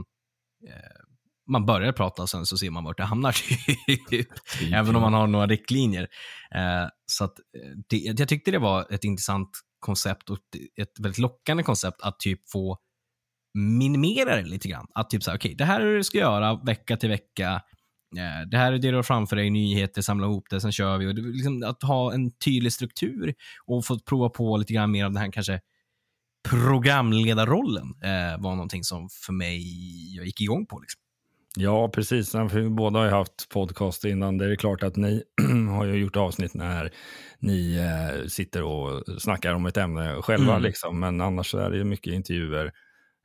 [0.69, 1.09] eh,
[1.49, 3.33] man börjar prata och sen så ser man vart det hamnar.
[4.11, 4.29] Typ.
[4.73, 6.09] Även om man har några riktlinjer.
[6.55, 7.35] Eh, så att,
[7.89, 9.51] det, jag tyckte det var ett intressant
[9.81, 10.39] koncept och
[10.77, 12.79] ett väldigt lockande koncept att typ få
[13.55, 14.87] minimera det lite grann.
[14.95, 17.63] Att typ så här, okej, det här är det du ska göra vecka till vecka.
[18.17, 20.99] Eh, Det här är det du har framför dig, nyheter, samla ihop det, sen kör
[20.99, 21.07] vi.
[21.07, 23.35] Och liksom att ha en tydlig struktur
[23.67, 25.61] och få prova på lite grann mer av den här kanske
[26.51, 29.63] programledarrollen eh, var någonting som för mig
[30.17, 30.81] jag gick igång på.
[30.81, 31.01] Liksom.
[31.57, 32.31] Ja, precis.
[32.31, 34.39] För vi båda har ju haft podcast innan.
[34.39, 35.23] Det är klart att ni
[35.71, 36.91] har ju gjort avsnitt när
[37.39, 40.53] ni eh, sitter och snackar om ett ämne själva.
[40.53, 40.63] Mm.
[40.63, 41.01] Liksom.
[41.01, 42.73] Men annars är det ju mycket intervjuer.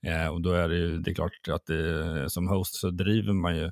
[0.08, 3.34] Eh, och då är det ju det är klart att det, som host så driver
[3.34, 3.72] man ju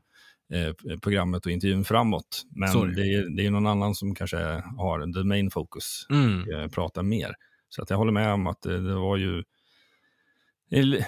[0.54, 2.42] eh, programmet och intervjun framåt.
[2.56, 2.96] Men det.
[2.96, 4.38] det är, det är någon annan som kanske
[4.78, 6.52] har the main focus Mm.
[6.54, 7.36] eh, pratar mer.
[7.70, 9.44] Så att jag håller med om att det, det var ju...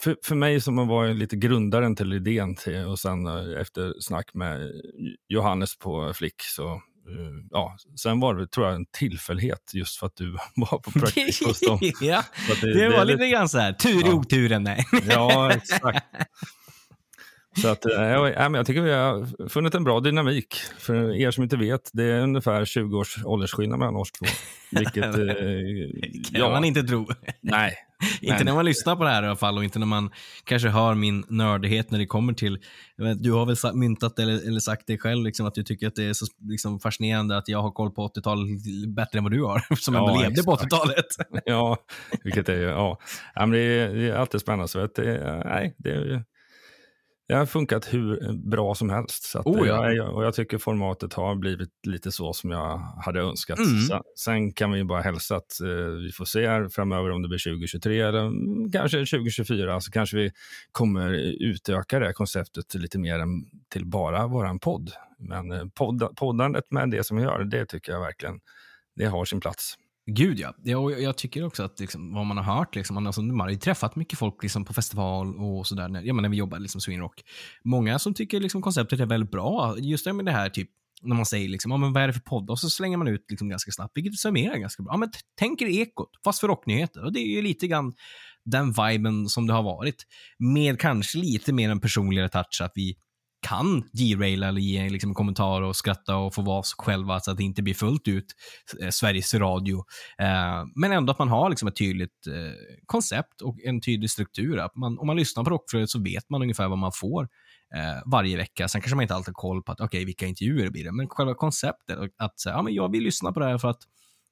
[0.00, 4.34] För, för mig som var lite grundaren till idén till, och sen eh, efter snack
[4.34, 4.70] med
[5.28, 6.80] Johannes på Flick så eh,
[7.50, 11.42] ja, sen var det tror jag en tillfällighet just för att du var på praktik
[11.46, 11.78] hos dem.
[12.00, 12.24] ja,
[12.62, 14.14] det är var lite grann så här, tur i Ja.
[14.14, 14.62] oturen.
[14.62, 14.84] Nej.
[15.08, 16.06] Ja, exakt.
[17.62, 20.54] Så att, eh, jag, ja, men jag tycker vi har funnit en bra dynamik.
[20.78, 24.26] För er som inte vet, det är ungefär 20 års åldersskillnad mellan oss två.
[24.70, 27.06] Vilket, eh, kan man inte tro.
[27.40, 27.74] Nej,
[28.22, 30.10] inte Men- när man lyssnar på det här i alla fall och inte när man
[30.44, 32.58] kanske hör min nördighet när det kommer till,
[32.96, 35.94] vet, du har väl myntat eller, eller sagt det själv, liksom, att du tycker att
[35.94, 38.48] det är så liksom, fascinerande att jag har koll på 80-talet
[38.96, 40.72] bättre än vad du har, som Ja, ändå levde på exakt.
[40.72, 41.06] 80-talet.
[41.44, 41.76] Ja,
[42.24, 42.98] vilket är ju, ja.
[43.34, 44.68] ja men det, är, det är alltid spännande.
[44.68, 46.22] Så att det, nej, det, är ju-
[47.28, 49.22] det har funkat hur bra som helst.
[49.22, 49.92] Så Oh, ja.
[49.92, 53.58] jag, och jag tycker formatet har blivit lite så som jag hade önskat.
[53.58, 53.80] Mm.
[53.80, 55.66] Sen, sen kan vi ju bara hälsa att eh,
[56.04, 59.80] vi får se här framöver om det blir 2023 eller mm, kanske 2024.
[59.80, 60.30] Så kanske vi
[60.72, 61.10] kommer
[61.42, 64.90] utöka det konceptet lite mer än till bara våran podd.
[65.18, 68.40] Men eh, podd, poddandet med det som vi gör, det tycker jag verkligen
[68.96, 69.74] det har sin plats.
[70.06, 70.54] Gud ja.
[70.64, 73.22] ja och jag, jag tycker också att liksom, vad man har hört, liksom, man, alltså,
[73.22, 76.36] man har ju träffat mycket folk liksom, på festival och sådär, när, ja, när vi
[76.36, 77.22] jobbar liksom, Swinrock.
[77.64, 79.78] Många som tycker liksom, konceptet är väldigt bra.
[79.78, 80.70] Just det med det här, typ,
[81.02, 82.50] när man säger liksom, ah, men vad är det för podd?
[82.50, 84.92] Och så slänger man ut liksom, ganska snabbt, vilket summerar ganska bra.
[84.92, 87.04] Ah, men tänk er Ekot, fast för rocknyheter.
[87.04, 87.92] Och det är ju lite grann
[88.44, 90.06] den viben som det har varit.
[90.38, 92.96] Med kanske lite mer en personligare touch, att vi
[93.48, 97.30] kan deraila eller ge liksom, en kommentar och skratta och få vara sig själva så
[97.30, 98.26] att det inte blir fullt ut
[98.82, 99.84] eh, Sveriges Radio.
[100.18, 104.58] Eh, men ändå att man har liksom, ett tydligt eh, koncept och en tydlig struktur.
[104.58, 107.22] Att man, om man lyssnar på Rockflödet så vet man ungefär vad man får
[107.74, 108.68] eh, varje vecka.
[108.68, 110.92] Sen kanske man inte alltid har koll på att, okay, vilka intervjuer det blir det,
[110.92, 111.98] men själva konceptet.
[112.18, 113.80] Att ja, men jag vill lyssna på det här för att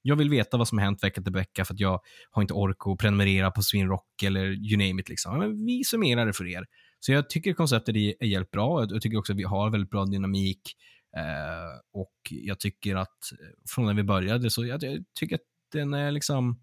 [0.02, 2.54] jag vill veta vad som har hänt vecka till vecka för att jag har inte
[2.54, 5.08] ork att prenumerera på Swinrock eller you name it.
[5.08, 5.38] Liksom.
[5.38, 6.64] Men vi summerar det för er.
[7.04, 8.86] Så jag tycker konceptet är, är jävligt bra.
[8.90, 10.76] Jag tycker också att vi har väldigt bra dynamik.
[11.16, 15.42] Eh, och jag tycker att eh, från när vi började så jag, jag tycker att
[15.72, 16.60] den är liksom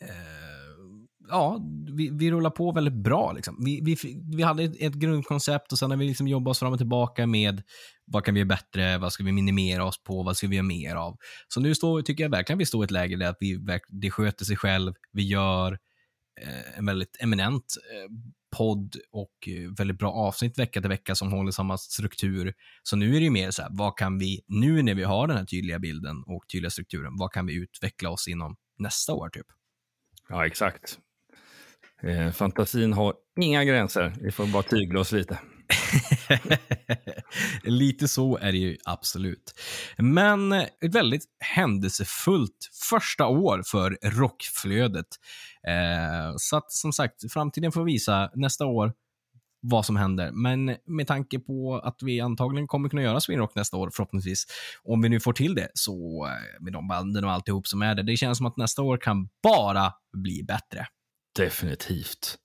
[0.00, 0.08] eh,
[1.28, 1.60] ja,
[1.96, 3.32] vi, vi rullar på väldigt bra.
[3.32, 3.64] Liksom.
[3.64, 3.96] Vi, vi,
[4.36, 7.26] vi hade ett, ett grundkoncept och sen har vi liksom jobbat oss fram och tillbaka
[7.26, 7.62] med
[8.04, 10.66] vad kan vi göra bättre, vad ska vi minimera oss på, vad ska vi göra
[10.66, 11.16] mer av.
[11.48, 14.44] Så nu står, tycker jag verkligen vi står i ett läge där vi, det sköter
[14.44, 15.72] sig själv, vi gör
[16.40, 18.10] eh, en väldigt eminent eh,
[18.56, 22.54] podd och eh, väldigt bra avsnitt vecka till vecka som håller samma struktur.
[22.82, 25.26] Så nu är det ju mer så här, vad kan vi, nu när vi har
[25.26, 29.28] den här tydliga bilden och tydliga strukturen, vad kan vi utveckla oss inom nästa år
[29.28, 29.46] typ?
[30.28, 30.98] Ja, exakt.
[32.02, 34.14] Eh, fantasin har inga gränser.
[34.20, 35.38] Vi får bara tygla oss lite.
[37.62, 39.54] lite så är det ju absolut.
[39.98, 45.06] Men eh, ett väldigt händelsefullt första år för rockflödet.
[45.68, 48.92] Eh, så att som sagt, framtiden får visa nästa år
[49.60, 50.30] vad som händer.
[50.32, 54.46] Men med tanke på att vi antagligen kommer kunna göra Swinrock nästa år, förhoppningsvis,
[54.82, 57.94] om vi nu får till det, så eh, med de banden och alltihop som är
[57.94, 60.86] det, det känns som att nästa år kan bara bli bättre.
[61.36, 62.38] Definitivt.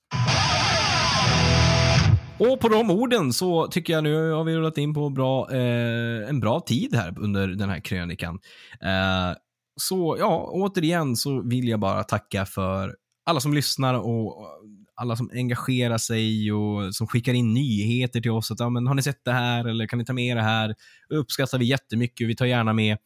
[2.38, 6.28] Och på de orden så tycker jag nu har vi rullat in på bra, eh,
[6.28, 8.38] en bra tid här under den här krönikan.
[8.82, 9.36] Eh,
[9.76, 14.46] så ja, återigen så vill jag bara tacka för alla som lyssnar och
[14.94, 18.50] alla som engagerar sig och som skickar in nyheter till oss.
[18.50, 20.74] Att, ja, men, har ni sett det här eller kan ni ta med det här?
[21.08, 22.28] Det uppskattar vi jättemycket.
[22.28, 22.98] Vi tar gärna med.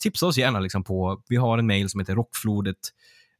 [0.00, 2.76] Tipsa oss gärna liksom på, vi har en mail som heter rockflodet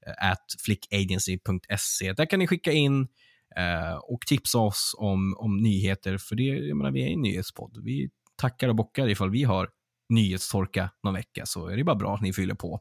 [0.07, 2.13] eh, at flickagency.se.
[2.13, 3.09] Där kan ni skicka in
[3.57, 7.85] eh, och tipsa oss om, om nyheter, för det, jag menar, vi är en nyhetspodd.
[7.85, 9.69] Vi tackar och bockar ifall vi har
[10.09, 12.81] nyhetstorka någon vecka, så är det bara bra att ni fyller på.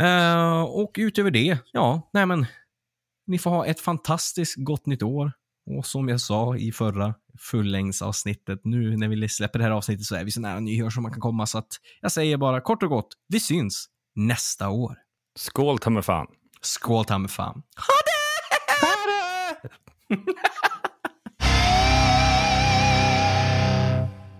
[0.00, 2.46] Uh, och utöver det, ja, nej men,
[3.26, 5.32] ni får ha ett fantastiskt gott nytt år.
[5.76, 10.14] Och som jag sa i förra fullängdsavsnittet, nu när vi släpper det här avsnittet så
[10.14, 11.68] är vi så nära nyår som man kan komma, så att
[12.00, 14.96] jag säger bara kort och gott, vi syns nästa år.
[15.38, 16.26] Skål ta mig fan.
[16.60, 17.62] Skål ta mig fan.
[17.76, 18.07] Ha!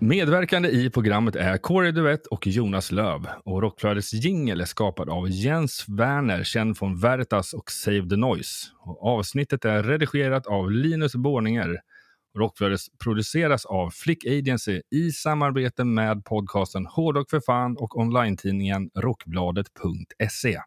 [0.01, 3.27] Medverkande i programmet är Corey Duett och Jonas Löv.
[3.45, 8.67] Och Rockflödets jingel är skapad av Jens Werner, känd från Veritas och Save the Noise.
[8.79, 11.77] Och avsnittet är redigerat av Linus Borninger.
[12.37, 20.59] Rockflödet produceras av Flick Agency i samarbete med podcasten Hårdrock för fan och online-tidningen Rockbladet.se.